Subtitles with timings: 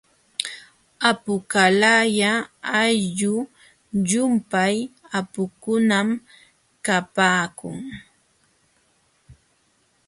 [1.09, 2.31] Apuqalaya
[2.81, 3.35] ayllu
[4.07, 4.75] llumpay
[5.17, 6.07] apukunam
[6.85, 7.77] kapaakun.